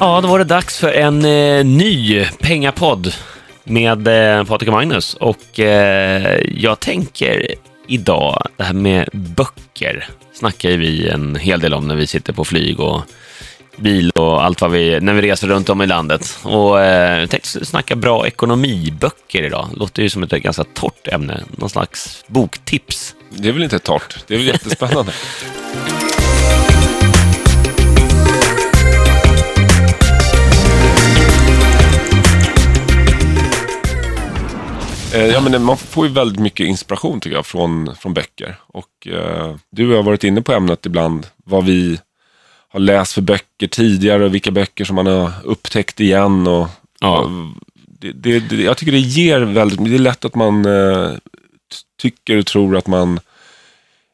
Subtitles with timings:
[0.00, 3.14] Ja, då var det dags för en eh, ny pengapodd
[3.64, 5.14] med eh, Patrik och Magnus.
[5.14, 7.54] Och eh, jag tänker
[7.88, 12.32] idag, det här med böcker snackar ju vi en hel del om när vi sitter
[12.32, 13.02] på flyg och
[13.76, 16.38] bil och allt vad vi, när vi reser runt om i landet.
[16.42, 19.68] Och eh, jag tänkte snacka bra ekonomiböcker idag.
[19.72, 23.14] Låter ju som ett ganska torrt ämne, någon slags boktips.
[23.30, 24.16] Det är väl inte torrt?
[24.26, 25.12] Det är väl jättespännande.
[35.14, 38.56] Ja, men man får ju väldigt mycket inspiration tycker jag från, från böcker.
[38.66, 41.98] Och eh, du har varit inne på ämnet ibland, vad vi
[42.68, 46.46] har läst för böcker tidigare och vilka böcker som man har upptäckt igen.
[46.46, 46.68] Och,
[47.00, 47.18] Ja.
[47.18, 47.30] och
[47.74, 51.10] det, det, det, jag tycker det ger väldigt Det är lätt att man eh,
[52.02, 53.20] tycker och tror att man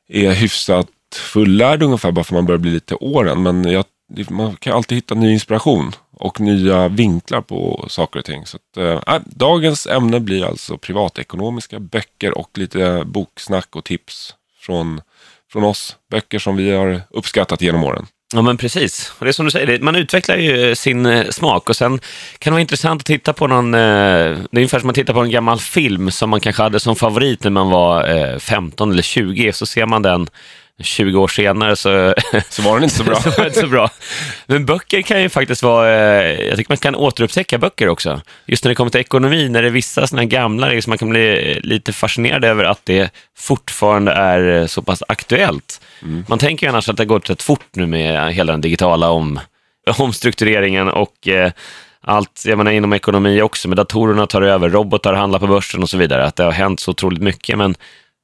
[0.09, 3.43] är hyfsat fullärd ungefär bara för man börjar bli lite åren.
[3.43, 3.85] Men jag,
[4.29, 8.47] man kan alltid hitta ny inspiration och nya vinklar på saker och ting.
[8.47, 14.35] Så att, eh, äh, dagens ämne blir alltså privatekonomiska böcker och lite boksnack och tips
[14.61, 15.01] från,
[15.53, 15.97] från oss.
[16.11, 18.07] Böcker som vi har uppskattat genom åren.
[18.35, 19.13] Ja, men precis.
[19.19, 22.01] Och det är som du säger, man utvecklar ju eh, sin eh, smak och sen
[22.39, 25.21] kan det vara intressant att titta på någon, det är ungefär som att titta på
[25.21, 29.53] en gammal film som man kanske hade som favorit när man var 15 eller 20,
[29.53, 30.29] så ser man den
[30.81, 32.15] 20 år senare så,
[32.49, 33.15] Så var den inte så bra.
[33.23, 33.91] så var det inte så bra.
[34.47, 35.91] Men böcker kan ju faktiskt vara,
[36.23, 38.21] eh, jag tycker man kan återupptäcka böcker också.
[38.47, 41.09] Just när det kommer till ekonomi, när det är vissa sådana gamla, liksom man kan
[41.09, 45.81] bli eh, lite fascinerad över att det fortfarande är eh, så pass aktuellt.
[46.29, 49.41] Man tänker ju annars att det går rätt fort nu med hela den digitala om,
[49.99, 51.53] omstruktureringen och eh,
[52.03, 55.91] allt, jag menar inom ekonomi också, med datorerna tar över, robotar handlar på börsen och
[55.91, 57.75] så vidare, att det har hänt så otroligt mycket, men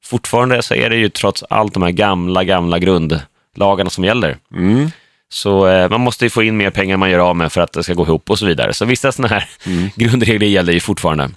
[0.06, 4.36] fortfarande så är det ju trots allt de här gamla, gamla grundlagarna som gäller.
[4.54, 4.90] Mm.
[5.28, 7.72] Så eh, man måste ju få in mer pengar man gör av med för att
[7.72, 8.72] det ska gå ihop och så vidare.
[8.74, 9.48] Så vissa sådana här
[9.96, 11.30] grundregler gäller ju fortfarande.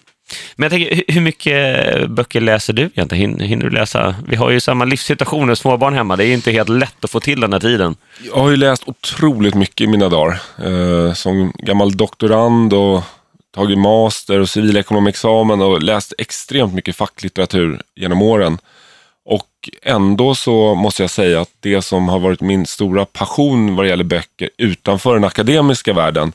[0.55, 3.39] Men jag tänker, hu- hur mycket böcker läser du egentligen?
[3.39, 4.15] Hin- Hinner du läsa?
[4.27, 6.15] Vi har ju samma livssituation med småbarn hemma.
[6.15, 7.95] Det är ju inte helt lätt att få till den här tiden.
[8.33, 10.39] Jag har ju läst otroligt mycket i mina dagar.
[10.65, 13.03] Eh, som gammal doktorand och
[13.51, 18.57] tagit master och civilekonomexamen och läst extremt mycket facklitteratur genom åren.
[19.25, 23.85] Och ändå så måste jag säga att det som har varit min stora passion vad
[23.85, 26.33] det gäller böcker utanför den akademiska världen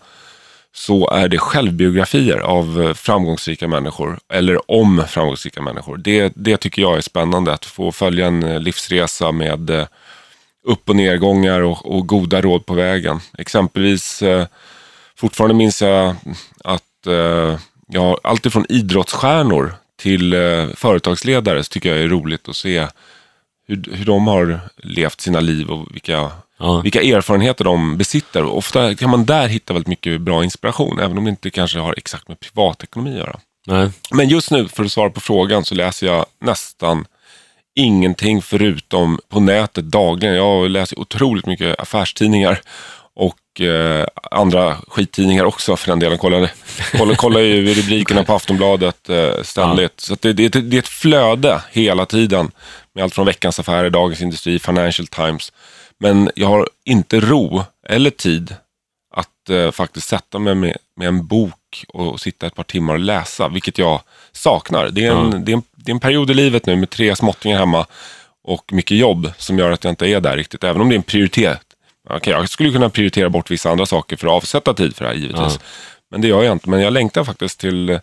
[0.75, 5.97] så är det självbiografier av framgångsrika människor eller om framgångsrika människor.
[5.97, 9.87] Det, det tycker jag är spännande att få följa en livsresa med eh,
[10.65, 13.21] upp och nedgångar och, och goda råd på vägen.
[13.39, 14.47] Exempelvis, eh,
[15.17, 16.17] fortfarande minns jag
[16.65, 22.57] att eh, ja, allt ifrån idrottsstjärnor till eh, företagsledare så tycker jag är roligt att
[22.57, 22.87] se
[23.69, 26.81] hur, hur de har levt sina liv och vilka, Ja.
[26.81, 28.45] vilka erfarenheter de besitter.
[28.45, 31.95] Ofta kan man där hitta väldigt mycket bra inspiration, även om det inte kanske har
[31.97, 33.41] exakt med privatekonomi att göra.
[33.67, 33.91] Nej.
[34.11, 37.07] Men just nu, för att svara på frågan, så läser jag nästan
[37.75, 40.35] ingenting förutom på nätet dagligen.
[40.37, 42.61] Jag läser otroligt mycket affärstidningar
[43.55, 46.19] och eh, andra skittidningar också för den delen.
[46.19, 46.51] Kollar,
[46.99, 50.01] kollar, kollar ju rubrikerna på Aftonbladet eh, ständigt.
[50.01, 52.51] Så det, det, det är ett flöde hela tiden
[52.95, 55.53] med allt från Veckans Affärer, Dagens Industri, Financial Times.
[55.99, 58.55] Men jag har inte ro eller tid
[59.15, 63.01] att eh, faktiskt sätta mig med, med en bok och sitta ett par timmar och
[63.01, 64.01] läsa, vilket jag
[64.33, 64.89] saknar.
[64.89, 67.17] Det är, en, det, är en, det är en period i livet nu med tre
[67.17, 67.87] småttingar hemma
[68.45, 70.97] och mycket jobb som gör att jag inte är där riktigt, även om det är
[70.97, 71.64] en prioritet.
[72.11, 75.11] Okej, jag skulle kunna prioritera bort vissa andra saker för att avsätta tid för det
[75.11, 75.59] här givetvis.
[76.11, 76.71] Men det gör jag inte.
[76.71, 77.99] Men jag längtar faktiskt till eh,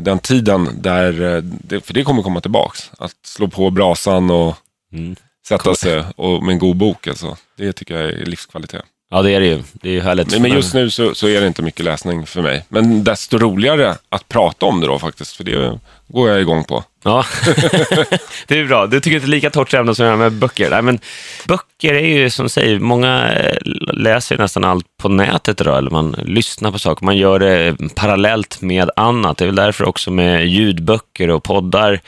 [0.00, 2.90] den tiden där, eh, det, för det kommer komma tillbaks.
[2.98, 4.56] Att slå på brasan och
[4.92, 5.16] Mm.
[5.48, 7.06] sätta sig och, med en god bok.
[7.06, 7.36] Alltså.
[7.56, 8.82] Det tycker jag är livskvalitet.
[9.10, 9.62] Ja, det är det ju.
[9.72, 10.32] Det är ju härligt.
[10.32, 12.64] Men, men just nu så, så är det inte mycket läsning för mig.
[12.68, 15.36] Men desto roligare att prata om det då faktiskt.
[15.36, 15.78] För det
[16.08, 16.84] går jag igång på.
[17.04, 17.24] Ja,
[18.46, 18.86] det är bra.
[18.86, 20.70] Du tycker inte lika torrt ämne som jag med böcker.
[20.70, 20.98] Nej, men
[21.46, 23.56] böcker är ju som säger, många eh,
[23.92, 27.04] läser nästan allt på nätet idag, eller man lyssnar på saker.
[27.04, 29.38] Man gör det parallellt med annat.
[29.38, 32.00] Det är väl därför också med ljudböcker och poddar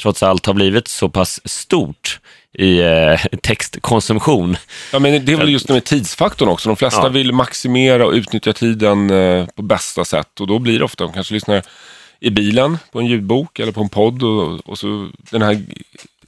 [0.00, 2.20] trots allt har blivit så pass stort
[2.58, 4.56] i eh, textkonsumtion.
[4.92, 6.68] Ja, men det är väl just det med tidsfaktorn också.
[6.68, 7.08] De flesta Ja.
[7.08, 10.40] vill maximera och utnyttja tiden eh, på bästa sätt.
[10.40, 11.62] Och då blir det ofta, de kanske lyssnar
[12.20, 14.22] i bilen på en ljudbok eller på en podd.
[14.22, 15.62] Och, och så den här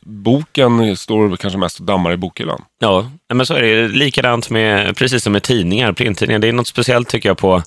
[0.01, 2.63] boken står kanske mest och dammar i bokhyllan.
[2.79, 3.89] Ja, men så är det.
[3.89, 6.39] Likadant med, precis som med tidningar, printtidningar.
[6.39, 7.63] Det är något speciellt tycker jag på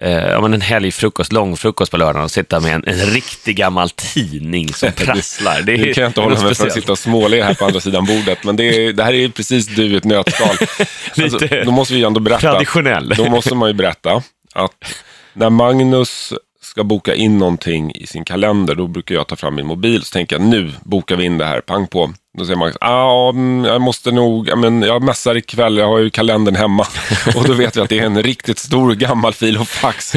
[0.00, 4.92] eh, en helgfrukost, långfrukost på lördagen och sitta med en, en riktig gammal tidning som
[4.96, 5.62] prasslar.
[5.62, 7.80] Det, det kan jag inte hålla med för att sitta och småle här på andra
[7.80, 10.56] sidan bordet, men det, är, det här är precis du i ett nötskal.
[11.22, 12.40] alltså, då måste vi ändå berätta.
[12.40, 13.08] Traditionell.
[13.08, 14.22] Då måste man ju berätta
[14.54, 14.94] att
[15.32, 16.32] när Magnus
[16.72, 20.12] ska boka in någonting i sin kalender, då brukar jag ta fram min mobil så
[20.12, 22.12] tänker jag nu bokar vi in det här, pang på.
[22.38, 26.10] Då säger Magnus, ah, mm, jag måste nog, men jag mässar ikväll, jag har ju
[26.10, 26.86] kalendern hemma.
[27.36, 30.12] och då vet vi att det är en riktigt stor gammal fil och fax.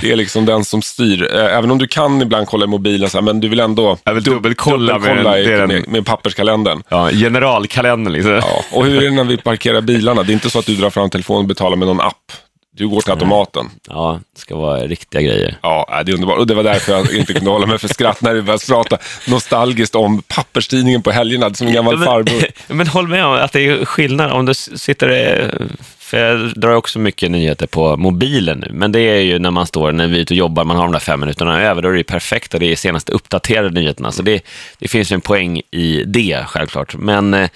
[0.00, 1.34] Det är liksom den som styr.
[1.34, 3.98] Eh, även om du kan ibland kolla i mobilen, så här, men du vill ändå
[4.04, 6.82] jag vill dubbelkolla, dubbelkolla med, med, med, papperskalendern.
[6.88, 8.32] Ja, generalkalendern liksom.
[8.32, 10.22] Ja, och hur är det när vi parkerar bilarna?
[10.22, 12.32] Det är inte så att du drar fram telefonen och betalar med någon app.
[12.76, 13.70] Du går till automaten.
[13.88, 15.58] Ja, det ska vara riktiga grejer.
[15.62, 16.38] Ja, det är underbart.
[16.38, 18.98] Och det var därför jag inte kunde hålla mig för skratt när du började prata
[19.26, 22.44] nostalgiskt om papperstidningen på helgerna, som en gammal men, farbror.
[22.74, 25.68] Men håll med om att det är skillnad om du sitter...
[25.98, 29.66] För jag drar också mycket nyheter på mobilen nu, men det är ju när man
[29.66, 31.88] står, när vi är ute och jobbar, man har de där fem minuterna över, då
[31.88, 34.12] är det perfekt och det är senaste uppdaterade nyheterna.
[34.12, 34.44] Så det,
[34.78, 36.96] det finns ju en poäng i det, självklart.
[36.96, 37.48] Men eh,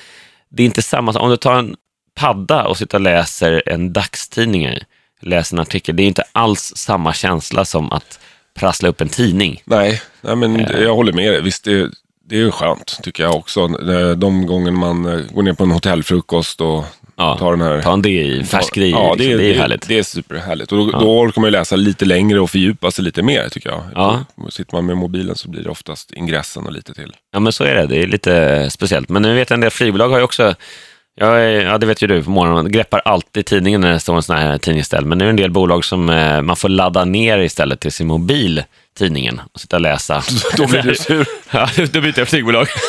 [0.49, 1.23] det är inte samma sak.
[1.23, 1.77] Om du tar en
[2.15, 4.79] padda och sitter och läser en dagstidning,
[5.21, 5.97] läser en artikel.
[5.97, 8.21] Det är inte alls samma känsla som att
[8.55, 9.63] prassla upp en tidning.
[9.65, 10.81] Nej, nej men eh.
[10.81, 11.43] jag håller med dig.
[11.43, 11.91] Visst, det,
[12.29, 13.69] det är skönt tycker jag också.
[14.17, 16.85] De gånger man eh, går ner på en hotellfrukost och
[17.17, 17.83] ja, tar den här...
[17.83, 18.91] Ta en det i färskri.
[18.91, 19.39] Ja, det, liksom.
[19.39, 19.89] det, är härligt.
[19.89, 20.73] Det är superhärligt.
[20.73, 20.99] Och då, ja.
[20.99, 23.83] då orkar man ju läsa lite längre och fördjupa sig lite mer tycker jag.
[23.95, 24.25] Ja.
[24.51, 27.17] Sitter man med mobilen så blir det oftast ingressen och lite till.
[27.33, 27.87] Ja, men så är det.
[27.87, 29.09] Det är lite speciellt.
[29.09, 30.55] Men nu vet jag en del flygbolag har ju också
[31.19, 32.73] jag är, ja, det vet ju du på morgonen.
[32.73, 35.05] greppar alltid tidningen när det står en sån här tidningsställ.
[35.05, 37.93] Men nu är det en del bolag som eh, man får ladda ner istället till
[37.93, 38.65] sin mobil,
[38.99, 40.23] tidningen, och sitta och läsa.
[40.57, 41.27] Då blir du sur.
[41.51, 42.67] ja, då byter jag flygbolag.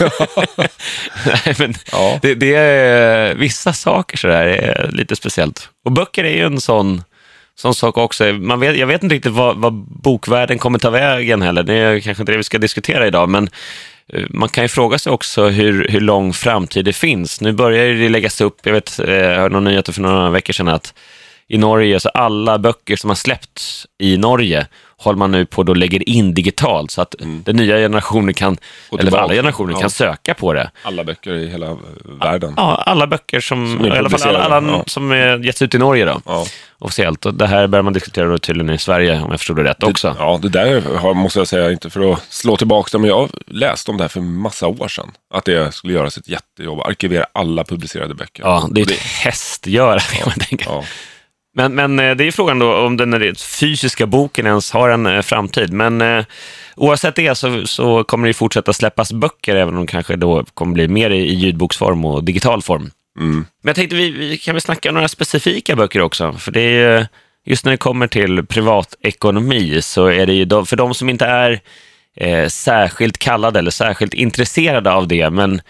[1.26, 2.20] Nej, men ja.
[2.22, 5.70] det, det, är vissa saker sådär är lite speciellt.
[5.86, 7.04] Och böcker är ju en sån
[7.56, 8.24] sån sak också.
[8.24, 11.64] Man vet, jag vet inte riktigt vad, vad bokvärlden kommer ta vägen heller.
[11.64, 14.68] Det är kanske inte det vi ska diskutera idag, men Eh, Eh, man kan ju
[14.68, 17.42] fråga sig också hur, hur lång framtid det finns.
[17.42, 20.54] Nu börjar det läggas upp, jag vet, eh, jag hörde någon nyhet för några veckor
[20.54, 20.94] sedan att
[21.48, 24.68] i Norge, så alla böcker som har släppts i Norge
[25.00, 27.44] håller man nu på att lägger in digitalt så att mm.
[27.46, 28.58] den nya generationen kan,
[29.00, 29.80] eller alla generationer ja.
[29.80, 30.72] kan söka på det.
[30.84, 32.54] Alla böcker i hela världen.
[32.58, 34.84] Ja, alla böcker som, som i alla fall alla, alla ja.
[34.88, 35.12] som
[35.44, 36.46] getts ut i Norge då, ja.
[36.78, 37.26] officiellt.
[37.26, 39.84] Och det här börjar man diskutera då tydligen i Sverige, om jag förstod det rätt
[39.84, 40.08] också.
[40.08, 43.10] Det, ja, det där har, måste jag säga, inte för att slå tillbaka det, men
[43.10, 45.12] jag läste om det här för massa år sedan.
[45.34, 48.44] Att det skulle göras ett jättejobb, arkivera alla publicerade böcker.
[48.44, 49.00] Ja, det är ett det...
[49.00, 50.70] hästgöra, kan man tänka.
[51.60, 55.22] Men, men eh, det är frågan då om den fysiska boken ens har en eh,
[55.22, 55.74] framtid.
[55.74, 56.26] Men eh,
[56.76, 60.74] oavsett det så, så kommer det fortsätta släppas böcker, även om de kanske då kommer
[60.74, 62.92] bli mer i, i ljudboksform och digital form.
[63.20, 63.36] Mm.
[63.36, 66.34] Men jag tänkte, vi, vi kan väl snacka om några specifika böcker också?
[66.34, 67.08] För det är
[67.46, 71.26] just när det kommer till privatekonomi så är det ju, de, för de som inte
[71.26, 71.60] är
[72.16, 75.62] eh, särskilt kallade eller särskilt intresserade av det, men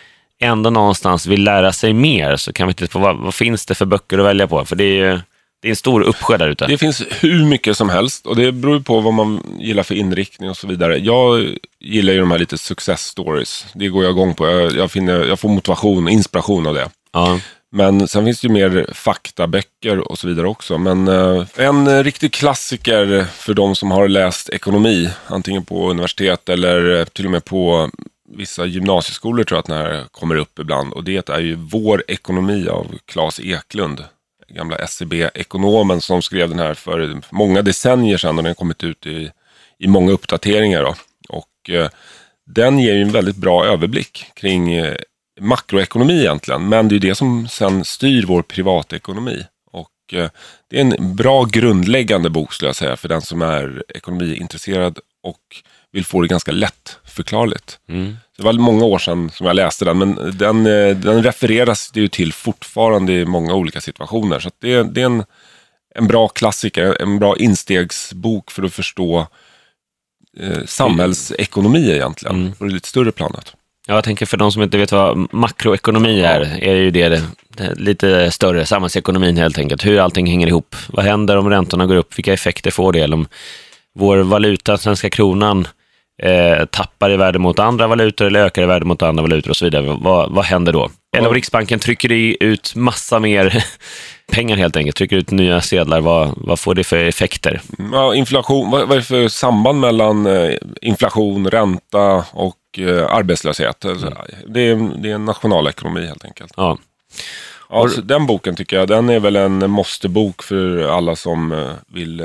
[0.41, 3.75] ändå någonstans vill lära sig mer, så kan vi titta på vad, vad finns det
[3.75, 4.65] för böcker att välja på?
[4.65, 5.19] För det är ju
[5.61, 6.67] det är en stor uppsjö där ute.
[6.67, 10.49] Det finns hur mycket som helst och det beror på vad man gillar för inriktning
[10.49, 10.97] och så vidare.
[10.97, 13.65] Jag gillar ju de här lite success stories.
[13.73, 14.47] Det går jag igång på.
[14.47, 16.89] Jag, jag, finner, jag får motivation och inspiration av det.
[17.11, 17.39] Ja.
[17.71, 20.77] Men sen finns det ju mer faktaböcker och så vidare också.
[20.77, 27.05] Men eh, en riktig klassiker för de som har läst ekonomi, antingen på universitet eller
[27.05, 27.89] till och med på
[28.35, 30.93] vissa gymnasieskolor tror jag att den här kommer upp ibland.
[30.93, 34.03] Och det är ju Vår ekonomi av Claes Eklund
[34.49, 39.05] gamla SCB-ekonomen som skrev den här för många decennier sedan och den har kommit ut
[39.05, 39.31] i,
[39.77, 40.83] i många uppdateringar.
[40.83, 40.95] Då.
[41.29, 41.89] Och eh,
[42.45, 44.95] den ger ju en väldigt bra överblick kring eh,
[45.39, 49.45] makroekonomi egentligen, men det är det som sen styr vår privatekonomi.
[49.71, 50.29] Och eh,
[50.69, 55.63] det är en bra grundläggande bok skulle jag säga för den som är ekonomiintresserad och
[55.91, 57.79] vill få det ganska lätt förklarligt.
[57.89, 58.17] Mm.
[58.39, 61.99] Det var många år sedan som jag läste den, men den, eh, den refereras det
[61.99, 64.39] ju till fortfarande i många olika situationer.
[64.39, 65.23] Så det, det, är en,
[65.95, 69.27] en bra klassiker, en bra instegsbok för att förstå
[70.39, 72.53] eh, samhällsekonomi egentligen, mm.
[72.53, 73.53] på det lite större planet.
[73.87, 77.21] Ja, jag tänker för de som inte vet vad makroekonomi är, är ju det, det,
[77.49, 79.85] det lite större, samhällsekonomin helt enkelt.
[79.85, 80.75] Hur allting hänger ihop.
[80.87, 82.17] Vad händer om räntorna går upp?
[82.17, 82.99] Vilka effekter får det?
[82.99, 83.27] Eller om
[83.95, 85.67] vår valuta, svenska kronan,
[86.19, 89.57] eh, tappar i värde mot andra valutor eller ökar i värde mot andra valutor och
[89.57, 89.97] så vidare.
[90.01, 90.89] Vad, vad händer då?
[91.17, 92.11] Eller om Riksbanken trycker
[92.43, 93.63] ut massa mer
[94.31, 97.61] pengar helt enkelt, trycker ut nya sedlar, vad, vad får det för effekter?
[97.91, 103.85] Ja, inflation, vad, vad är det för samband mellan eh, inflation, ränta och eh, arbetslöshet?
[103.85, 103.99] Mm.
[104.47, 106.53] Det, är, det är en nationalekonomi helt enkelt.
[106.57, 106.77] Ja.
[107.71, 111.71] Ja, så den boken tycker jag, den är väl en måstebok för alla som eh,
[111.87, 112.21] vill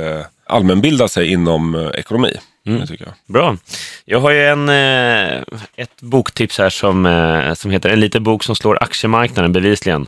[0.47, 2.37] allmänbilda sig inom ekonomi.
[2.67, 2.81] Mm.
[2.81, 3.15] Det tycker jag.
[3.27, 3.57] Bra.
[4.05, 5.43] Jag har ju en, eh,
[5.77, 10.07] ett boktips här som, eh, som heter En liten bok som slår aktiemarknaden bevisligen.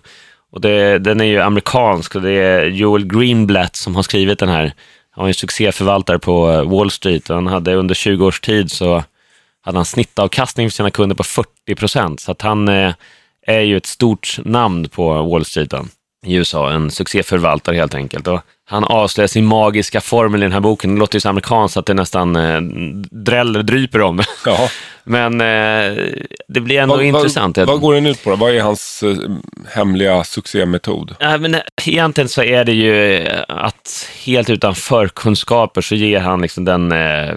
[0.53, 4.49] Och det, den är ju amerikansk och det är Joel Greenblatt som har skrivit den
[4.49, 4.73] här.
[5.11, 8.71] Han var ju succéförvaltare på eh, Wall Street och han hade under 20 års tid
[8.71, 9.05] så
[9.61, 12.21] hade han snittavkastning för sina kunder på 40 procent.
[12.21, 12.69] Så att han
[13.47, 15.87] är ju ett stort namn på Wall Street då,
[16.27, 18.27] i USA, en succéförvaltare helt enkelt.
[18.27, 20.95] Och han avslöjar sin magiska formel i den här boken.
[20.95, 22.61] Det låter ju så amerikanskt så att det nästan eh,
[23.11, 24.23] dräller, dryper om.
[24.45, 24.69] Jaha.
[25.05, 26.05] Men eh,
[26.49, 27.59] det blir ändå intressant.
[27.59, 28.31] Vad, vad går den ut på?
[28.31, 28.37] då?
[28.37, 29.17] Vad är hans eh,
[29.73, 31.15] hemliga succémetod?
[31.19, 36.21] Ja, men eh, egentligen så är det ju eh, att helt utan förkunskaper så ger
[36.21, 37.37] han liksom den, eh, eh,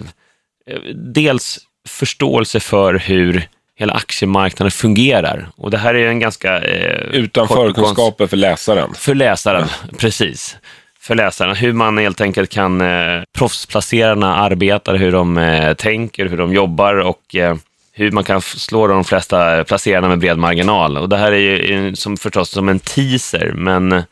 [0.94, 1.58] dels
[1.88, 5.48] förståelse för hur hela aktiemarknaden fungerar.
[5.56, 6.58] Och det här är en ganska...
[6.58, 8.94] Eh, Utan förkunskaper för läsaren.
[8.94, 9.68] För läsaren,
[9.98, 10.56] precis.
[11.00, 11.56] För läsaren.
[11.56, 16.94] Hur man helt enkelt kan, eh, proffsplacerarna arbetar, hur de eh, tänker, hur de jobbar
[16.94, 17.56] och eh,
[17.92, 20.98] hur man kan slå de flesta placerarna med bred marginal.
[20.98, 24.02] Och det här är ju som, förstås som en teaser, men eh,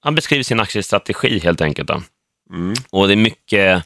[0.00, 1.90] han beskriver sin aktiestrategi helt enkelt.
[1.90, 2.74] Mm.
[2.90, 3.84] Och det är mycket,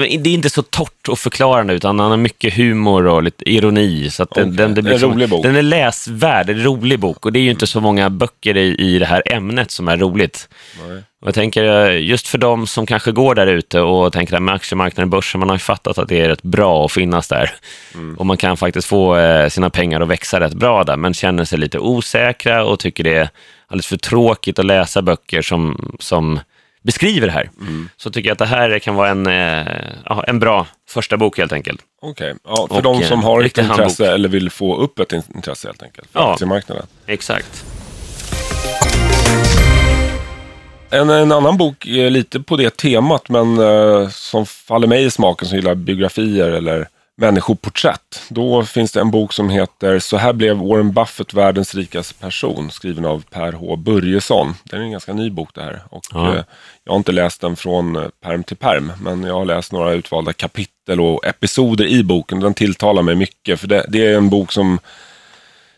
[0.00, 4.10] det är inte så torrt och förklarande, utan han har mycket humor och lite ironi.
[4.10, 4.56] Så den, Okej.
[4.56, 5.42] den, det blir En som- rolig bok.
[5.42, 7.26] Den är läsvärd, en rolig bok.
[7.26, 9.96] Och det är ju inte så många böcker i, i det här ämnet som är
[9.96, 10.48] roligt.
[10.88, 11.02] Nej.
[11.20, 14.42] Och jag tänker, eh, just för de som kanske går där ute och tänker att
[14.42, 17.50] med aktiemarknaden, börsen, man har ju fattat att det är rätt bra att finnas där.
[17.94, 18.16] Mm.
[18.18, 21.44] Och man kan faktiskt få eh, sina pengar att växa rätt bra där, men känner
[21.44, 23.28] sig lite osäkra och tycker det är
[23.66, 26.40] alldeles för tråkigt att läsa böcker som, som
[26.84, 27.50] beskriver det här.
[27.60, 27.88] Mm.
[27.96, 31.52] Så tycker jag att det här kan vara en, eh, en bra första bok helt
[31.52, 31.80] enkelt.
[32.02, 33.72] Okej, ja, för Och, de eh, som har ett intresse
[34.04, 34.14] handbok.
[34.14, 36.08] eller vill få upp ett in- intresse helt enkelt.
[36.12, 36.32] För Ja.
[36.32, 36.86] aktiemarknaden.
[37.06, 37.64] Exakt.
[40.90, 45.10] En, en annan bok är lite på det temat, men eh, som faller mig i
[45.10, 48.22] smaken som gillar biografier eller människoporträtt.
[48.28, 52.70] Då finns det en bok som heter Så här blev Warren Buffett världens rikaste person,
[52.70, 53.76] skriven av Per H.
[53.76, 54.54] Börjesson.
[54.64, 55.82] Det är en ganska ny bok det här.
[55.90, 56.34] Och, Ja.
[56.34, 56.42] eh,
[56.84, 59.92] jag har inte läst den från eh, perm till perm, men jag har läst några
[59.92, 62.40] utvalda kapitel och episoder i boken.
[62.40, 64.78] Den tilltalar mig mycket, för det, det är en bok som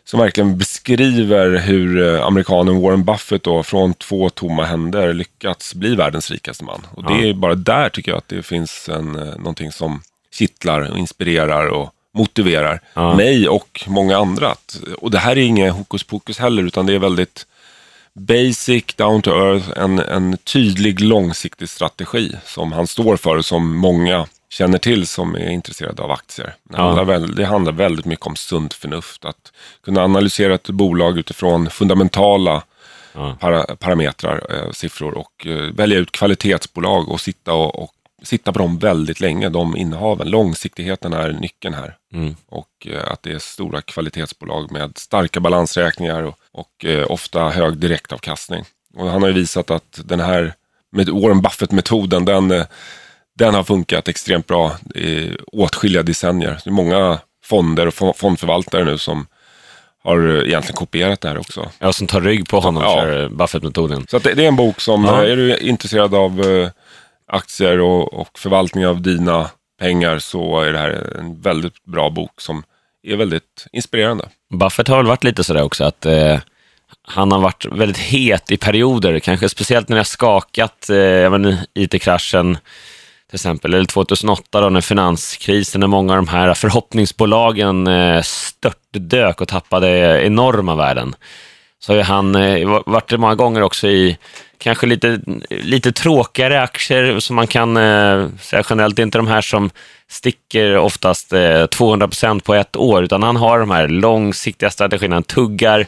[0.03, 5.95] som verkligen beskriver hur eh, amerikanen Warren Buffett då, från två tomma händer lyckats bli
[5.95, 6.87] världens rikaste man.
[6.91, 10.01] Och det är bara där tycker jag att det finns en, någonting som
[10.37, 13.15] kittlar och inspirerar och motiverar Ja.
[13.15, 14.55] mig och många andra.
[14.97, 17.45] Och det här är inget hokus pokus heller, utan det är väldigt
[18.13, 23.77] basic, down to earth, en, en tydlig långsiktig strategi som han står för och som
[23.77, 26.55] många känner till som är intresserade av aktier.
[26.63, 26.83] Det, Ja.
[26.83, 29.25] handlar, väl, det handlar väldigt mycket om sunt förnuft.
[29.25, 29.51] Att
[29.83, 32.63] kunna analysera ett bolag utifrån fundamentala
[33.13, 33.37] Ja.
[33.39, 37.91] para, parametrar, eh, siffror och eh, välja ut kvalitetsbolag och sitta, och, och
[38.23, 40.29] sitta på dem väldigt länge, de innehaven.
[40.29, 41.95] Långsiktigheten är nyckeln här.
[42.13, 42.35] Mm.
[42.47, 47.77] Och eh, att det är stora kvalitetsbolag med starka balansräkningar och, och eh, ofta hög
[47.77, 48.63] direktavkastning.
[48.95, 50.53] Och han har ju visat att den här
[50.91, 52.65] med Warren Buffett-metoden, den, eh,
[53.37, 56.59] den har funkat extremt bra i åtskilliga decennier.
[56.63, 59.27] Det är många fonder och fo- fondförvaltare nu som
[60.03, 61.69] har egentligen kopierat det här också.
[61.79, 63.01] Ja, som tar rygg på honom Ja.
[63.01, 64.05] för Buffett-metoden.
[64.09, 65.23] Så det, det är en bok som, Ja.
[65.25, 66.41] är du intresserad av
[67.27, 72.41] aktier och, och förvaltning av dina pengar så är det här en väldigt bra bok
[72.41, 72.63] som
[73.03, 74.29] är väldigt inspirerande.
[74.53, 76.39] Buffett har väl varit lite sådär också att eh,
[77.01, 81.57] han har varit väldigt het i perioder, kanske speciellt när det har skakat, eh, jag
[81.73, 82.57] IT-kraschen
[83.29, 89.41] till exempel, eller 2008 då när finanskrisen, när många av de här förhoppningsbolagen eh, störtdök
[89.41, 91.15] och tappade enorma värden.
[91.79, 94.17] Så har ju han eh, varit det många gånger också i
[94.57, 99.27] kanske lite, lite tråkigare aktier som man kan eh, säga generellt, det är inte de
[99.27, 99.69] här som
[100.09, 105.23] sticker oftast eh, 200% på ett år, utan han har de här långsiktiga strategierna, han
[105.23, 105.85] tuggar,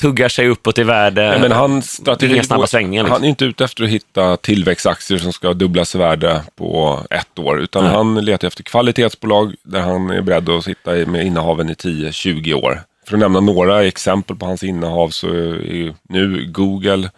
[0.00, 1.28] tuggar sig uppåt i värde.
[1.28, 3.12] Nej, men hans strategi, Inga snabba svängningar, liksom.
[3.12, 7.38] Han är inte ute efter att hitta tillväxtaktier som ska dubblas i värde på ett
[7.38, 7.60] år.
[7.60, 7.92] Utan Nej.
[7.92, 12.82] han letar efter kvalitetsbolag där han är beredd att sitta med innehaven i 10-20 år.
[13.06, 17.10] För att nämna några exempel på hans innehav så är nu Google,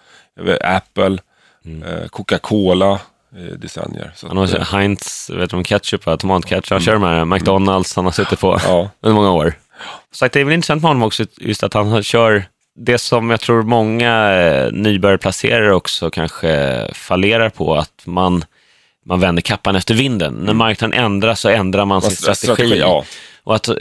[0.61, 1.19] Apple,
[1.65, 3.01] eh, Coca-Cola
[3.37, 4.13] eh, decennier.
[4.23, 4.29] Mm.
[4.29, 6.17] Han har eh, Heinz, vet du om ketchup, va?
[6.17, 8.91] tomatketchup, han kör här McDonalds, han har suttit på ja.
[9.01, 9.55] under många år.
[10.13, 12.45] Så det är väl intressant med honom också, just att han kör
[12.77, 14.31] det som jag tror många
[14.73, 18.45] nybörjarplacerare också kanske fallerar på, att man,
[19.05, 20.35] man vänder kappan efter vinden.
[20.35, 22.79] När marknaden ändras så ändrar man sin Strategi, strategi.
[22.79, 23.05] ja.
[23.47, 23.75] Och att, eh,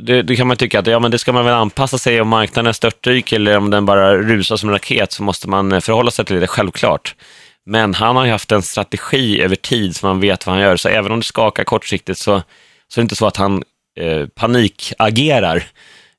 [0.00, 2.28] det, det kan man tycka att ja, men det ska man väl anpassa sig om
[2.28, 6.10] marknaden störtdyker eller om den bara rusar som en raket så måste man eh, förhålla
[6.10, 7.14] sig till det, självklart.
[7.66, 10.76] Men han har ju haft en strategi över tid så man vet vad han gör.
[10.76, 12.42] Så även om det skakar kortsiktigt så,
[12.88, 13.62] så är det inte så att han
[14.00, 15.64] eh, panikagerar.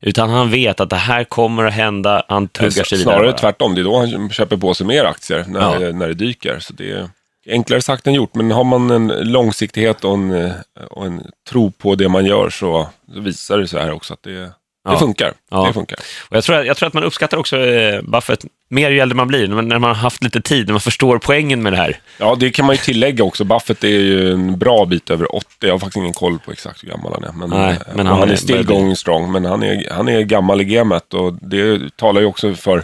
[0.01, 3.15] Utan han vet att det här kommer att hända, han tuggar sig vidare.
[3.17, 5.91] Snarare tvärtom, det är då han köper på sig mer aktier när, Ja.
[5.91, 6.59] när det dyker.
[6.59, 7.09] Så det
[7.47, 10.51] enklare sagt än gjort, men har man en långsiktighet och en, eh,
[10.89, 14.23] och en tro på det man gör så, så visar det sig här också att
[14.23, 14.51] det, det
[14.85, 15.00] Ja.
[15.00, 15.33] funkar.
[15.51, 15.65] Ja.
[15.67, 16.00] Det funkar.
[16.29, 19.27] Och jag, tror, jag tror att man uppskattar också eh, Buffett mer ju äldre man
[19.27, 21.77] blir, när man, när man har haft lite tid, när man förstår poängen med det
[21.77, 22.00] här.
[22.17, 23.43] Ja, det kan man ju tillägga också.
[23.43, 25.47] Buffett är ju en bra bit över 80.
[25.59, 27.31] Jag har faktiskt ingen koll på exakt hur gammal han är.
[27.31, 29.31] Men, Nej, eh, men han han, är still going strong.
[29.31, 32.83] Men han är, han är gammal i gamet och det talar ju också för...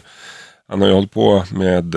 [0.70, 1.96] Han har ju hållit på med,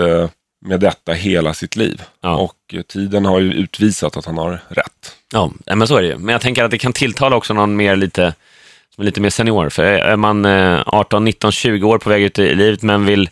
[0.62, 2.02] med detta hela sitt liv.
[2.20, 2.36] Ja.
[2.36, 5.16] Och eh, tiden har ju utvisat att han har rätt.
[5.32, 6.18] Ja, men så är det ju.
[6.18, 8.34] Men jag tänker att det kan tilltala också någon mer lite,
[8.94, 9.68] som är lite mer senior.
[9.68, 13.30] För är man eh, 18, 19, 20 år på väg ut i livet men vill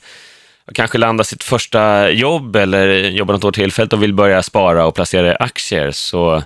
[0.74, 4.94] kanske landa sitt första jobb eller jobba något år tillfälligt och vill börja spara och
[4.94, 6.42] placera i aktier, så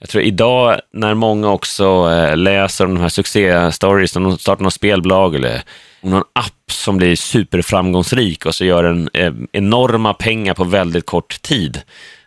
[0.00, 4.62] jag tror idag när många också eh, läser om de här succéstories, när de startar
[4.62, 5.62] något spelbolag eller
[6.04, 11.42] någon app som blir superframgångsrik och så gör den eh, enorma pengar på väldigt kort
[11.42, 11.82] tid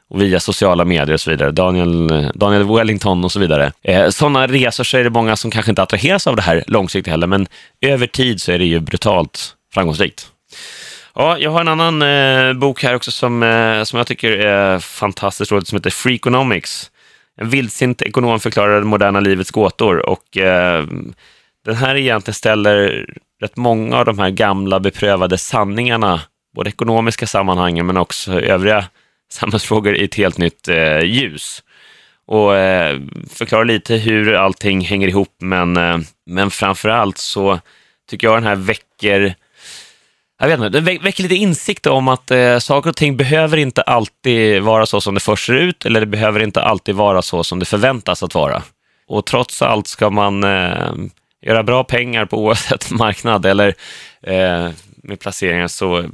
[0.10, 1.52] och via sociala medier och så vidare.
[1.52, 3.72] Daniel, eh, Daniel Wellington och så vidare.
[3.84, 7.12] Eh, sådana resor så är det många som kanske inte attraheras av det här långsiktigt
[7.12, 7.48] heller, men
[7.82, 10.28] över tid så är det ju brutalt framgångsrikt.
[11.16, 14.80] Ja, jag har en annan eh, bok här också som, eh, som jag tycker är
[14.80, 16.92] fantastiskt roligt, som heter Freakonomics.
[17.42, 20.86] En vildsint ekonom förklarar det moderna livets gåtor och eh,
[21.66, 23.06] den här egentligen ställer
[23.42, 26.22] rätt många av de här gamla beprövade sanningarna,
[26.56, 28.86] både ekonomiska sammanhangen men också övriga
[29.32, 31.64] samhällsfrågor i ett helt nytt eh, ljus.
[32.28, 37.60] Och eh, förklara lite hur allting hänger ihop, men, eh, men framför allt så
[38.10, 39.36] tycker jag den här väcker
[40.40, 43.58] jag vet inte, det vä- väcker lite insikt om att eh, saker och ting behöver
[43.58, 47.22] inte alltid vara så som det först ser ut, eller det behöver inte alltid vara
[47.22, 48.64] så som det förväntas att vara.
[49.08, 50.92] Och trots allt ska man eh,
[51.46, 53.68] göra bra pengar på oavsett marknad eller
[54.22, 54.70] eh,
[55.04, 56.06] med placeringar så,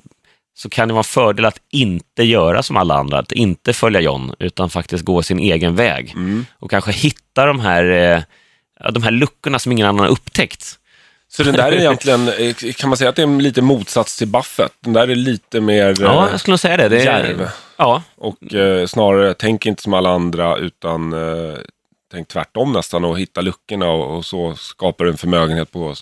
[0.53, 4.01] så kan det vara en fördel att inte göra som alla andra, att inte följa
[4.01, 6.15] John, utan faktiskt gå sin egen väg.
[6.59, 10.79] Och kanske hitta de här, eh, de här luckorna som ingen annan har upptäckt.
[11.27, 14.17] Så den där är egentligen, eh, kan man säga att det är en liten motsats
[14.17, 14.71] till Buffett?
[14.79, 16.89] Den där är lite mer Ja, eh, jag skulle säga det.
[16.89, 17.49] det är.
[17.77, 21.57] Ja, Och eh, snarare, tänk inte som alla andra utan eh,
[22.13, 25.95] tänk tvärtom nästan och hitta luckorna och, och så skapar du en förmögenhet på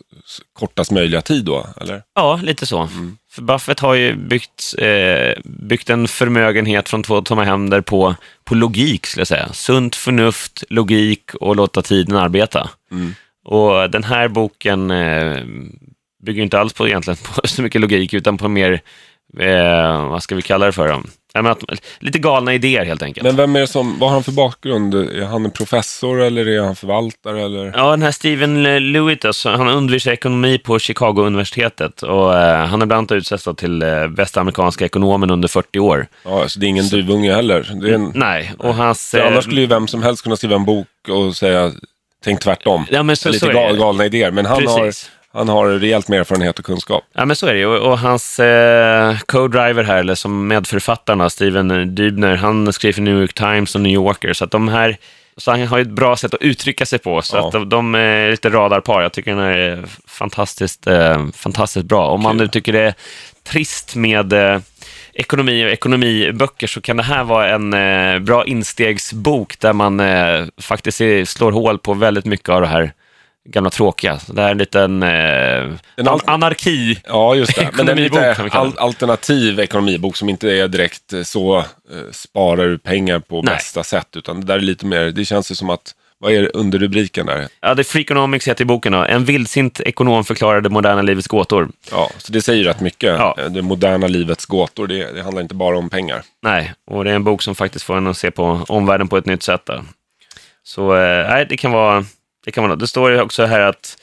[0.54, 2.04] kortast möjliga tid då, eller?
[2.16, 2.90] Ja, lite så.
[3.32, 8.56] För Buffett har ju byggt, eh, byggt en förmögenhet från två tomma händer på, på
[8.56, 9.54] logik, skulle jag säga.
[9.54, 12.70] Sunt förnuft, logik och låta tiden arbeta.
[13.46, 15.44] Och den här boken eh,
[16.24, 18.82] bygger inte alls på, egentligen på så mycket logik, utan på mer,
[19.40, 20.88] eh, vad ska vi kalla det för?
[20.88, 21.04] Då?
[21.34, 21.64] Ja, men att,
[22.00, 23.24] lite galna idéer helt enkelt.
[23.24, 24.96] Men vem är som, vad har han för bakgrund?
[24.96, 27.74] Är han en professor eller är han förvaltare eller?
[27.76, 32.88] Ja, den här Steven Lewitt, alltså, han undervisar ekonomi på Chicago-universitetet och eh, han har
[32.88, 36.08] bland annat utsetts då till eh, bästa amerikanska ekonomen under 40 år.
[36.24, 37.86] Ja, så det är ingen duvunge heller.
[37.88, 39.14] Är en, Nej, och hans...
[39.14, 41.72] eh, annars skulle ju vem som helst kunna skriva en bok och säga,
[42.24, 42.86] tänk tvärtom.
[42.90, 45.12] Ja, men så, Lite så är gal, galna idéer, men han har, Precis.
[45.34, 47.04] Han har rejält med erfarenhet och kunskap.
[47.14, 47.66] Ja, men så är det.
[47.66, 53.22] Och, och hans eh, co-driver här, eller som medförfattarna, Steven Dybner, han skriver för New
[53.22, 54.98] York Times och New Yorker, så att de här
[55.38, 57.46] så han har ju ett bra sätt att uttrycka sig på, så Ja.
[57.48, 59.02] att de, de är lite radarpar.
[59.02, 62.08] Jag tycker den är fantastiskt, eh, fantastiskt bra.
[62.08, 62.94] Om man nu tycker det är
[63.44, 64.60] trist med eh,
[65.14, 70.46] ekonomi och ekonomiböcker så kan det här vara en eh, bra instegsbok där man eh,
[70.58, 72.94] faktiskt slår hål på väldigt mycket av det här
[73.50, 74.20] gamla tråkiga.
[74.28, 77.00] Det här är en liten eh, En alt- anarki.
[77.08, 77.70] Ja, just det.
[77.74, 81.64] Men det är Ekonomibok lite al- alternativ ekonomibok som inte är direkt eh, så eh,
[82.12, 83.54] sparar du pengar på Nej.
[83.56, 84.08] bästa sätt.
[84.16, 87.48] Utan det där är lite mer, det känns ju som att, vad är underrubriken där?
[87.62, 88.92] Ja, det är Freakonomics heter i boken.
[88.92, 88.98] Då.
[89.04, 91.70] En vildsint ekonom förklarar det moderna livets gåtor.
[91.92, 93.10] Ja, så det säger rätt mycket.
[93.18, 93.36] Ja.
[93.40, 96.22] Eh, Det moderna livets gåtor, det, det handlar inte bara om pengar.
[96.44, 99.18] Nej, och det är en bok som faktiskt får en att se på omvärlden på
[99.18, 99.66] ett nytt sätt.
[99.66, 99.84] Där.
[100.64, 102.06] Så eh, det kan vara
[102.46, 102.52] det.
[102.52, 103.98] Kan vara, det står ju också här att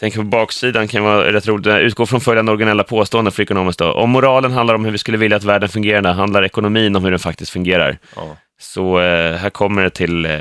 [0.00, 1.66] Tänker på baksidan kan vara rätt roligt.
[1.66, 3.78] Utgå från följande originella påstående för ekonomiskt.
[3.78, 3.92] Då.
[3.92, 7.10] Om moralen handlar om hur vi skulle vilja att världen fungerar, handlar ekonomin om hur
[7.10, 7.98] den faktiskt fungerar.
[8.16, 8.36] Ja.
[8.60, 10.40] Så eh, här kommer det till eh,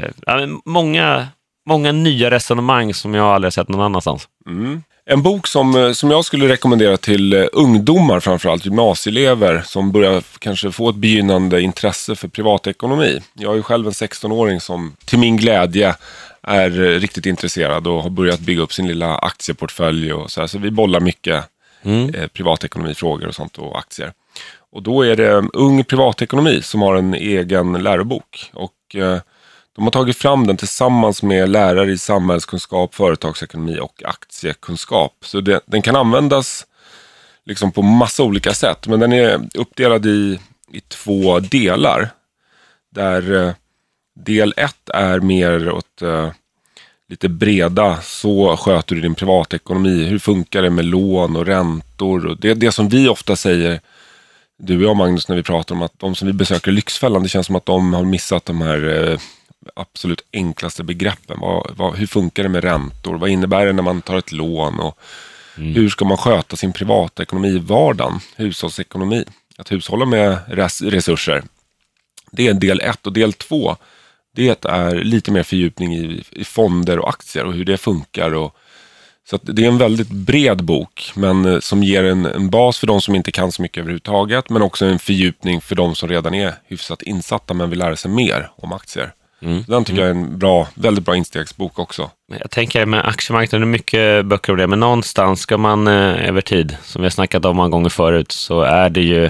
[0.66, 1.28] många,
[1.68, 4.28] många nya resonemang som jag aldrig sett någon annanstans.
[4.48, 4.84] Mm.
[5.06, 10.24] En bok som, eh, som jag skulle rekommendera till eh, ungdomar, framförallt gymnasieelever, som börjar
[10.40, 13.22] kanske få ett begynnande intresse för privatekonomi.
[13.34, 15.96] Jag är ju själv en 16-åring som till min glädje
[16.48, 20.14] är eh, riktigt intresserad och har börjat bygga upp sin lilla aktieportfölj.
[20.14, 20.48] Och så, här.
[20.48, 21.46] så vi bollar mycket
[21.86, 22.16] Mm.
[22.16, 24.14] eh, privatekonomifrågor och sånt och aktier.
[24.72, 28.52] Och då är det Ung privatekonomi som har en egen lärobok.
[28.54, 29.20] Och eh,
[29.76, 35.14] de har tagit fram den tillsammans med lärare i samhällskunskap, företagsekonomi och aktiekunskap.
[35.22, 36.66] Så det, den kan användas
[37.46, 38.88] liksom på massa olika sätt.
[38.88, 40.40] Men den är uppdelad i,
[40.72, 42.10] i två delar.
[42.92, 43.54] Där eh,
[44.16, 46.32] del ett är mer åt eh,
[47.10, 50.04] lite breda, så sköter du din privatekonomi.
[50.04, 52.26] Hur funkar det med lån och räntor?
[52.26, 53.80] Och det, det som vi ofta säger,
[54.58, 57.24] du och jag Magnus, när vi pratar om att de som vi besöker i Lyxfällan,
[57.24, 59.20] det känns som att de har missat de här eh,
[59.76, 61.40] absolut enklaste begreppen.
[61.40, 63.18] Vad, vad, hur funkar det med räntor?
[63.18, 64.80] Vad innebär det när man tar ett lån?
[64.80, 65.00] Och
[65.56, 68.20] Hur ska man sköta sin privatekonomi i vardagen?
[68.36, 69.26] Hushållsekonomi.
[69.58, 71.44] Att hushålla med res resurser.
[72.32, 73.78] Det är del ett och del två.
[74.36, 78.34] Det är lite mer fördjupning i, i fonder och aktier och hur det funkar.
[78.34, 78.56] Och,
[79.30, 82.88] så det är en väldigt bred bok, men eh, som ger en, en bas för
[82.88, 86.34] de som inte kan så mycket överhuvudtaget, men också en fördjupning för de som redan
[86.34, 89.14] är hyfsat insatta men vill lära sig mer om aktier.
[89.66, 92.12] Så Den tycker jag är en bra, väldigt bra instegsbok också.
[92.40, 96.28] Jag tänker med aktiemarknaden, det är mycket böcker om det, men någonstans ska man eh,
[96.28, 99.30] över tid, som vi har snackat om många gånger förut, så är det ju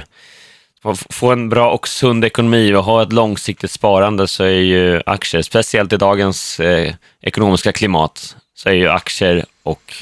[0.92, 5.02] att få en bra och sund ekonomi och ha ett långsiktigt sparande så är ju
[5.06, 9.94] aktier, speciellt i dagens eh, ekonomiska klimat, så är ju aktier och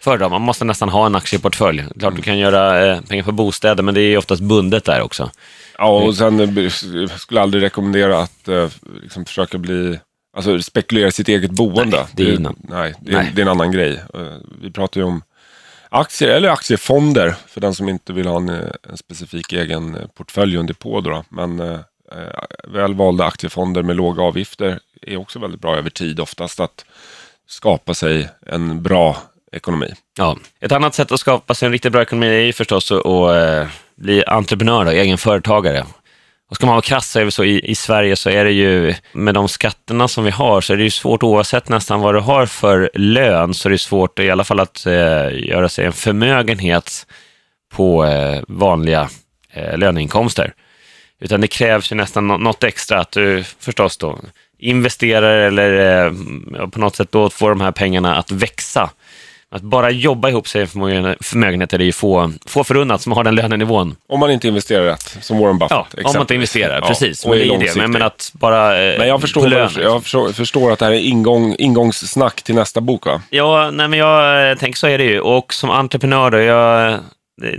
[0.00, 0.28] föredra.
[0.28, 1.84] Man måste nästan ha en aktieportfölj.
[1.98, 5.00] Klart du kan göra eh, pengar på bostäder, men det är ju oftast bundet där
[5.02, 5.30] också.
[5.78, 8.68] Ja, och sen eh, jag skulle aldrig rekommendera att eh,
[9.02, 9.98] liksom försöka bli,
[10.36, 11.96] alltså spekulera i sitt eget boende.
[11.96, 13.32] Nej, det är nej, det, är, Nej.
[13.34, 13.92] det är en annan grej.
[14.14, 14.20] Eh,
[14.62, 15.22] Vi pratar ju om
[15.92, 20.56] aktier eller aktiefonder för den som inte vill ha en, en specifik egen eh, portfölj
[20.56, 21.00] och en depå.
[21.00, 21.24] Då.
[21.28, 21.78] Men eh, eh
[22.64, 26.84] välvalda väl valda aktiefonder med låga avgifter är också väldigt bra över tid oftast att
[27.46, 29.16] skapa sig en bra
[29.52, 29.94] ekonomi.
[30.18, 30.38] Ja.
[30.60, 33.36] Ett annat sätt att skapa sig en riktigt bra ekonomi är ju förstås att, att
[33.36, 35.86] eh, bli entreprenör, och egen företagare.
[36.52, 38.50] Och ska man vara krass så är det så i, i Sverige så är det
[38.50, 42.14] ju, med de skatterna som vi har, så är det ju svårt oavsett nästan vad
[42.14, 45.84] du har för lön, så är det svårt i alla fall att eh, göra sig
[45.84, 47.06] en förmögenhet
[47.74, 49.08] på eh, vanliga
[49.52, 50.52] eh, löneinkomster.
[51.20, 54.18] Utan det krävs ju nästan något extra, att du förstås då
[54.58, 58.90] investerar eller eh, på något sätt då får de här pengarna att växa.
[59.54, 63.12] Att bara jobba ihop sig en förmögen- förmögenhet är det ju få, få förunnat som
[63.12, 63.96] har den lönenivån.
[64.08, 65.70] Om man inte investerar rätt, som Warren Buffett.
[65.70, 66.56] Ja, om man inte exempelvis.
[66.56, 67.26] investerar, Ja, precis.
[67.26, 67.76] Men det är det.
[67.76, 68.82] Men, men att bara...
[68.92, 72.80] eh, Men jag förstår, jag förstår, förstår att det här är ingång, ingångssnack till nästa
[72.80, 73.22] bok va?
[73.30, 75.20] Ja, nej, men jag eh, tänker så är det ju.
[75.20, 76.98] Och som entreprenör då, jag,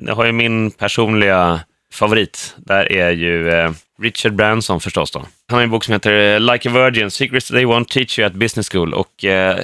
[0.08, 1.60] jag har ju min personliga
[1.94, 2.54] favorit.
[2.58, 5.20] Där är ju eh, Richard Branson förstås då.
[5.48, 8.34] Han har en bok som heter Like a Virgin, Secrets They Won't Teach You at
[8.34, 8.94] Business School.
[8.94, 9.58] Och eh,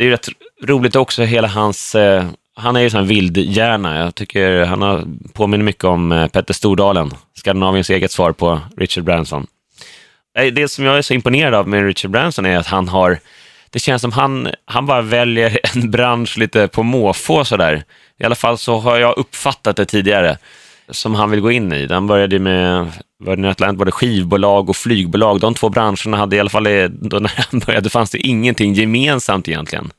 [0.00, 0.28] det är ju rätt
[0.62, 1.94] roligt också, hela hans...
[1.94, 3.98] Eh, han är ju sån här vildhjärna.
[3.98, 9.04] Jag tycker han har, påminner mycket om eh, Petter Stordalen, Skandinaviens eget svar på Richard
[9.04, 9.46] Branson.
[10.38, 13.18] Eh, det som jag är så imponerad av med Richard Branson är att han har,
[13.70, 17.84] det känns som han, han bara väljer en bransch lite på måfå sådär.
[18.18, 20.38] I alla fall så har jag uppfattat det tidigare,
[20.88, 21.86] som han vill gå in i.
[21.90, 25.40] Han började ju med Virgin Atlantic, både skivbolag och flygbolag.
[25.40, 28.74] De två branscherna hade i alla fall, i- då när han började fanns det ingenting
[28.74, 29.90] gemensamt egentligen.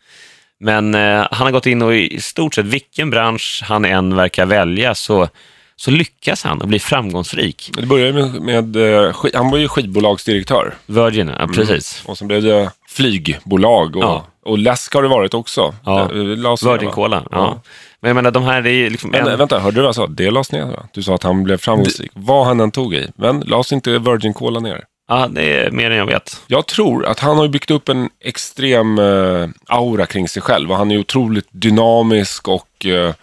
[0.59, 4.45] Men eh, han har gått in och i stort sett vilken bransch han än verkar
[4.45, 5.27] välja så,
[5.75, 7.69] så lyckas han och blir framgångsrik.
[7.73, 10.73] Det började med, med eh, han var ju skivbolagsdirektör.
[10.85, 12.03] Virgin, ja, precis.
[12.05, 14.25] Och sen blev det flygbolag och, Ja.
[14.45, 15.73] och läsk har det varit också.
[15.85, 16.07] Ja.
[16.13, 16.91] Det, det ner, Virgin?
[16.91, 17.61] Cola, ja.
[18.01, 19.09] Men jag menar, de här, det är liksom...
[19.11, 20.07] Men, en- vänta, hörde du vad jag sa?
[20.07, 20.65] Det lades ner.
[20.65, 20.87] Va?
[20.93, 22.11] Du sa att han blev framgångsrik.
[22.13, 23.07] Vad han än tog i.
[23.15, 24.83] Men lades inte Virgin Cola ner?
[25.07, 26.41] Ja, det är mer än jag vet.
[26.47, 30.71] Jag tror att han har byggt upp en extrem eh, aura kring sig själv.
[30.71, 33.13] Och han är otroligt dynamisk och eh,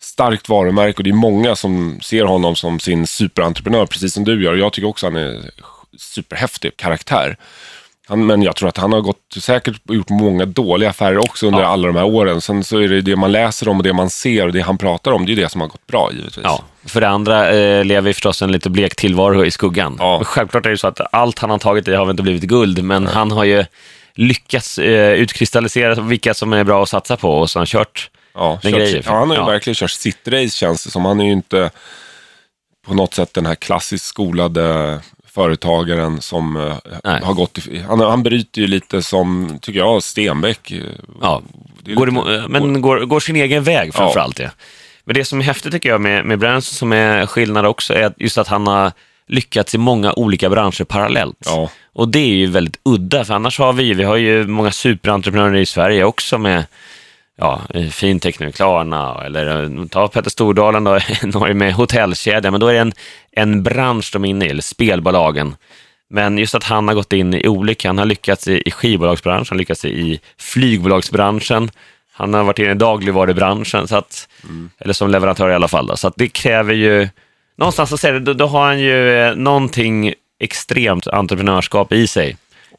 [0.00, 0.96] starkt varumärke.
[0.98, 4.54] Och det är många som ser honom som sin superentreprenör, precis som du gör.
[4.54, 5.50] Jag tycker också han är
[5.98, 7.36] superhäftig karaktär.
[8.08, 11.60] Han, men jag tror att han har gått säkert gjort många dåliga affärer också under
[11.60, 11.66] Ja.
[11.66, 12.40] alla de här åren.
[12.40, 14.78] Sen så är det det man läser om och det man ser och det han
[14.78, 16.44] pratar om, det är det som har gått bra givetvis.
[16.44, 16.64] Ja.
[16.86, 19.96] För det andra eh, lever förstås en lite blek tillvaro i skuggan.
[19.98, 20.20] Ja.
[20.24, 22.84] Självklart är det så att allt han har tagit i har väl inte blivit guld,
[22.84, 23.64] men han har ju
[24.14, 28.10] lyckats eh, utkristallisera vilka som är bra att satsa på och så har han kört
[28.34, 29.02] Ja, Den kört, grejen.
[29.06, 31.04] ja, han har ju verkligen kört sitt race känns det som.
[31.04, 31.70] Han är ju inte
[32.86, 34.98] på något sätt den här klassiskt skolade
[35.34, 37.20] företagaren som eh, Nej.
[37.22, 40.70] har gått i, han, han bryter ju lite som, tycker jag, Stenbeck.
[40.70, 40.78] eh,
[41.20, 41.42] Ja,
[41.84, 44.38] går, lite- eh, men går, går sin egen väg framför allt.
[44.38, 44.48] Ja.
[45.04, 48.12] Men det som är häftigt tycker jag med, med Branson som är skillnad också är
[48.16, 48.92] just att han har
[49.28, 51.36] lyckats i många olika branscher parallellt.
[51.44, 51.70] Ja.
[51.94, 55.56] Och det är ju väldigt udda, för annars har vi vi har ju många superentreprenörer
[55.56, 56.64] i Sverige också med
[57.38, 62.66] ja, Fintech nu, Klarna, eller eh, ta Petter Stordalen då, Norge med hotellkedja, men då
[62.66, 62.92] är det en,
[63.32, 65.56] en bransch de är inne i, eller spelbolagen.
[66.10, 69.46] Men just att han har gått in i olika, han har lyckats i, i skivbolagsbranschen,
[69.48, 71.70] han har lyckats i flygbolagsbranschen,
[72.12, 74.28] han har varit inne i dagligvarubranschen, så att,
[74.78, 75.86] eller som leverantör i alla fall.
[75.86, 77.08] Då, så att det kräver ju,
[77.58, 82.36] någonstans så säger det, då, då har han ju eh, någonting extremt entreprenörskap i sig.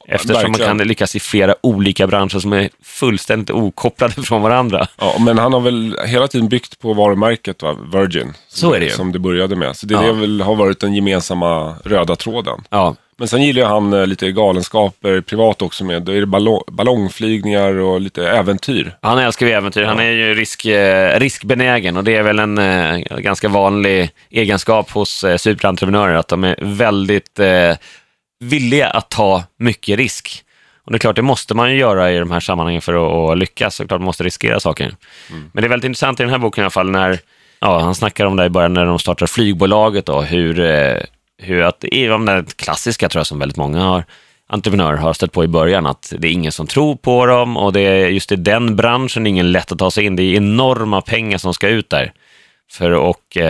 [0.07, 0.69] Eftersom verkligen.
[0.69, 4.87] man kan lyckas i flera olika branscher som är fullständigt okopplade från varandra.
[4.97, 7.75] Ja, men han har väl hela tiden byggt på varumärket va?
[7.93, 8.33] Virgin.
[8.49, 8.91] Så är det ju.
[8.91, 9.75] Som det började med.
[9.75, 10.01] Så det, Ja.
[10.01, 12.63] det väl har varit den gemensamma röda tråden.
[12.69, 16.01] Ja, Men sen gillar han eh, lite galenskaper privat också med.
[16.03, 18.97] Då är det ballong, ballongflygningar och lite äventyr.
[19.01, 19.83] han älskar ju äventyr.
[19.83, 24.91] Han är ju risk, eh, riskbenägen och det är väl en eh, ganska vanlig egenskap
[24.91, 27.39] hos eh, superentreprenörer att de är väldigt
[28.43, 30.43] villiga att ta mycket risk.
[30.85, 33.31] Och det är klart, det måste man ju göra i de här sammanhangen för att,
[33.31, 33.75] att lyckas.
[33.75, 34.95] Så klart man måste riskera saker.
[35.29, 37.19] Men det är väldigt intressant i den här boken i alla fall när
[37.59, 40.97] ja, han snackar om det i början när de startar flygbolaget och hur, eh,
[41.37, 44.05] hur att det är de där klassiska tror jag som väldigt många har
[44.47, 47.73] entreprenörer har stött på i början, att det är ingen som tror på dem och
[47.73, 50.15] det är just i den branschen ingen lätt att ta sig in.
[50.15, 52.13] Det är enorma pengar som ska ut där
[52.71, 53.45] för att eh,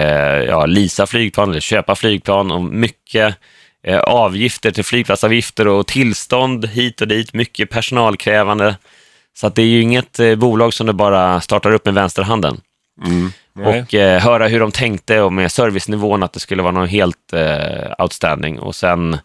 [0.48, 3.36] ja, leasa flygplan eller köpa flygplan och mycket
[3.84, 8.76] eh, avgifter till flygplatsavgifter och tillstånd hit och dit, mycket personalkrävande.
[9.36, 12.62] Så att det är ju inget eh, bolag som det bara startar upp med vänsterhanden.
[13.54, 13.82] Nej.
[13.82, 17.34] Och eh, höra hur de tänkte och med servicenivån att det skulle vara något helt
[17.34, 19.18] eh, outstanding och sen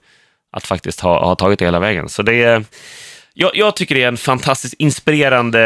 [0.52, 2.08] att faktiskt ha, ha tagit det hela vägen.
[2.08, 2.64] Så det är,
[3.34, 5.60] jag, jag tycker det är en fantastiskt inspirerande,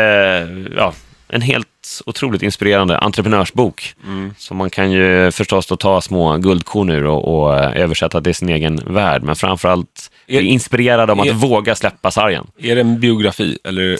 [0.76, 0.94] ja,
[1.28, 1.68] en helt
[2.06, 3.94] otroligt inspirerande entreprenörsbok.
[4.38, 8.34] Så man kan ju förstås då ta små guldkorn ur och, och eh, översätta till
[8.34, 12.46] sin egen värld, men framförallt Är- är inspirerad av att är- våga släppa sargen.
[12.58, 13.98] Är det en biografi eller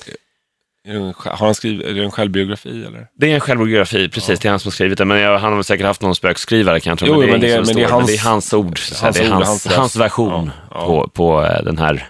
[0.89, 2.85] en, har han skrivit, är det en självbiografi?
[2.87, 3.07] Eller?
[3.19, 4.41] Det är en självbiografi, precis.
[4.41, 5.05] Det är han som har skrivit det.
[5.05, 7.07] Men jag, han har säkert haft någon spökskrivare kanske.
[7.07, 8.31] Jo, men det är, men det är- som men det är står- hans- det är
[8.31, 8.79] hans ord.
[9.03, 10.87] hans det är ord, hans, hans hans, version Ja, ja.
[10.87, 12.09] På, på eh, den här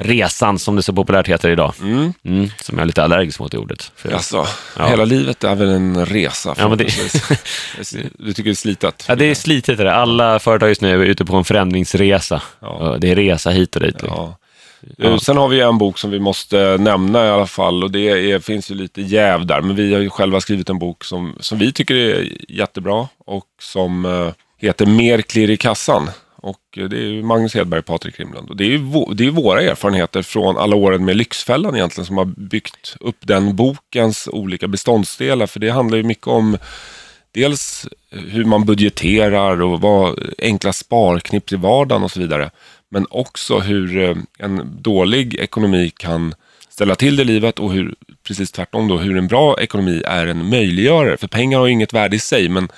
[0.00, 1.74] resan, som det så populärt heter idag.
[1.80, 2.12] Mm.
[2.24, 3.92] Mm, som jag är lite allergisk mot i ordet.
[3.96, 4.46] För, Alltså,
[4.78, 4.86] Ja.
[4.86, 6.54] hela livet är väl en resa.
[6.58, 6.84] Ja, men det-
[8.18, 9.04] du tycker det är slitet?
[9.08, 9.94] ja, det är slitigt det.
[9.94, 12.42] Alla företag just nu är ute på en förändringsresa.
[12.60, 12.96] Ja.
[13.00, 14.02] Det är resa hit och dit.
[14.02, 14.08] liksom.
[14.10, 14.36] Ja.
[14.98, 18.08] Eh, Sen har vi en bok som vi måste nämna i alla fall och det
[18.32, 19.60] är, finns ju lite jäv där.
[19.60, 23.44] Men vi har ju själva skrivit en bok som, som vi tycker är jättebra och
[23.60, 24.28] som eh,
[24.66, 26.10] heter Mer klirr i kassan.
[26.42, 28.50] Och eh, det är ju Magnus Hedberg och Patrik Rimlund.
[28.50, 32.18] Och det är ju det är våra erfarenheter från alla åren med Lyxfällan egentligen som
[32.18, 35.46] har byggt upp den bokens olika beståndsdelar.
[35.46, 36.58] För det handlar ju mycket om
[37.32, 42.50] dels hur man budgeterar och vad enkla sparknipp i vardagen och så vidare.
[42.88, 46.34] Men också hur eh, en dålig ekonomi kan
[46.68, 50.26] ställa till det i livet och hur, precis tvärtom då, hur en bra ekonomi är
[50.26, 51.16] en möjliggörare.
[51.16, 52.68] För pengar har ju inget värde i sig, men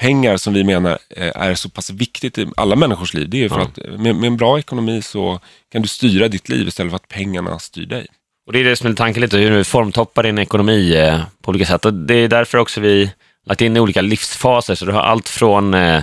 [0.00, 3.28] pengar som vi menar eh, är så pass viktigt i alla människors liv.
[3.28, 5.40] Det är för att eh, med, med en bra ekonomi så
[5.72, 8.06] kan du styra ditt liv istället för att pengarna styr dig.
[8.46, 11.48] Och det är det som är tanken lite, hur du formtoppar din ekonomi eh, på
[11.48, 11.84] olika sätt.
[11.84, 13.10] Och det är därför också vi
[13.46, 14.74] lagt in i olika livsfaser.
[14.74, 16.02] Så du har allt från eh,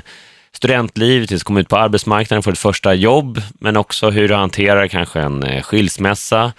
[0.51, 4.88] studentliv tills komma ut på arbetsmarknaden, få ett första jobb, men också hur du hanterar
[4.88, 6.54] kanske en eh, skilsmässa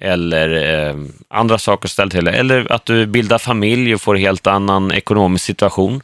[0.00, 0.96] eller eh,
[1.28, 5.44] andra saker ställa till Eller att du bildar familj och får en helt annan ekonomisk
[5.44, 6.00] situation.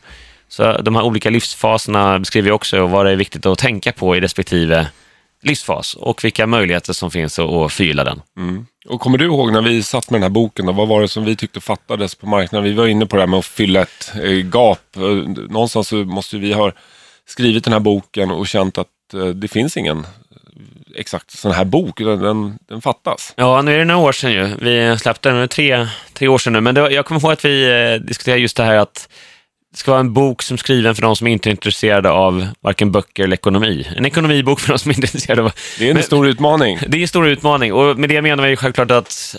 [0.55, 3.93] Så de här olika livsfaserna beskriver jag också och vad det är viktigt att tänka
[3.93, 4.87] på i respektive
[5.43, 8.23] livsfas och vilka möjligheter som finns att, att förgylla den.
[8.37, 8.67] Mm.
[8.87, 11.09] Och kommer du ihåg när vi satt med den här boken, då, vad var det
[11.09, 12.65] som vi tyckte fattades på marknaden?
[12.65, 14.97] Vi var inne på det här med att fylla ett eh, gap.
[14.97, 15.03] Eh,
[15.51, 16.73] Någonstans så måste vi ha
[17.27, 20.07] skrivit den här boken och känt att eh, det finns ingen
[20.97, 23.33] exakt sån här bok, utan den, den fattas.
[23.37, 24.57] Ja, nu är det några år sedan ju.
[24.61, 26.61] Vi släppte den, tre, tre år sedan nu.
[26.61, 29.09] Men det jag kommer ihåg att vi diskuterade just det här att
[29.75, 32.93] det ska vara en bok som skriven för de som inte är intresserade av varken
[32.93, 33.87] böcker eller ekonomi.
[33.97, 35.53] En ekonomibok för de som inte är intresserade av...
[35.79, 36.79] Det är en Men- stor utmaning.
[36.89, 39.37] Det är en stor utmaning och med det menar vi ju självklart att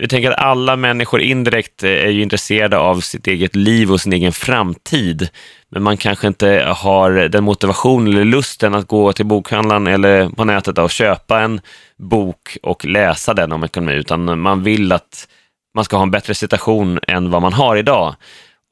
[0.00, 4.12] vi tänker att alla människor indirekt är ju intresserade av sitt eget liv och sin
[4.12, 5.28] egen framtid.
[5.70, 10.44] Men man kanske inte har den motivation eller lusten att gå till bokhandlaren eller på
[10.44, 11.60] nätet och köpa en
[11.98, 15.28] bok och läsa den om ekonomi, utan man vill att
[15.74, 18.14] man ska ha en bättre situation än vad man har idag.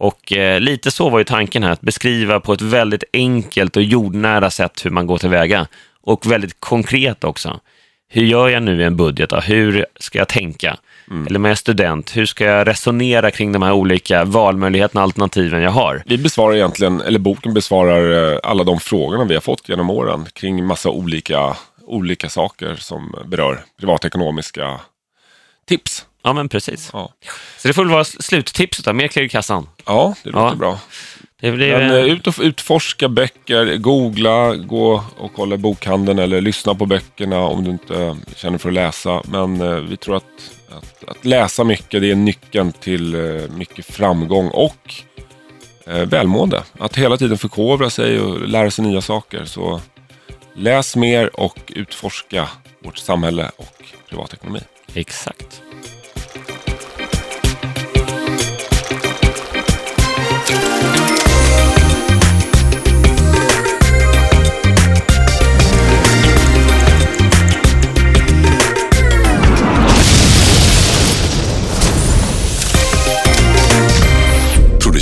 [0.01, 3.83] Och eh, lite så var ju tanken här, att beskriva på ett väldigt enkelt och
[3.83, 5.67] jordnära sätt hur man går tillväga.
[6.03, 7.61] Och väldigt konkret också.
[8.09, 9.31] Hur gör jag nu i en budget?
[9.31, 9.41] Då?
[9.41, 10.77] Hur ska jag tänka?
[11.27, 15.63] Eller om jag är student, hur ska jag resonera kring de här olika valmöjligheterna, alternativen
[15.63, 16.03] jag har?
[16.07, 20.27] Vi besvarar egentligen, eller boken besvarar eh, alla de frågorna vi har fått genom åren
[20.33, 24.81] kring massa olika, olika saker som berör privatekonomiska
[25.67, 26.07] tips.
[26.23, 26.91] Ja, men precis.
[26.93, 27.13] Ja,
[27.59, 29.69] Så det får väl vara sluttipset då, mer klirr i kassan.
[29.87, 30.55] ja det låter Ja.
[30.55, 30.79] bra.
[31.41, 36.41] Det blir, Men eh, ut och utforska böcker, googla, gå och kolla i bokhandeln eller
[36.41, 39.23] lyssna på böckerna om du inte känner för att läsa.
[39.25, 40.25] Men eh, vi tror att,
[40.71, 43.21] att, att läsa mycket, det är nyckeln till eh,
[43.57, 44.95] mycket framgång och
[45.87, 46.63] eh, välmående.
[46.79, 49.45] Att hela tiden förkovra sig och lära sig nya saker.
[49.45, 49.81] Så
[50.57, 52.49] läs mer och utforska
[52.85, 54.61] vårt samhälle och privatekonomi.
[54.95, 55.63] Exakt.